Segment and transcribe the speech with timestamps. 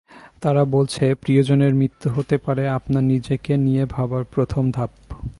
[0.41, 4.91] তারা বলছে, প্রিয়জনের মৃত্যু হতে পারে আপনার নিজেকে নিয়ে ভাবার প্রথম ধাপ।